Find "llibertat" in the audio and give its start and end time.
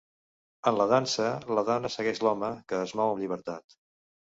3.27-3.83